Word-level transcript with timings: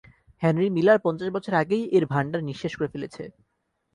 Henry 0.41 0.67
Miller 0.69 0.99
পঞ্চাশ 1.05 1.29
বছর 1.35 1.53
আগেই 1.53 1.83
এর 1.91 2.05
ভাণ্ডার 2.13 2.41
নিঃশেষ 2.47 2.73
করে 2.77 2.91
ফেলেছে। 2.93 3.23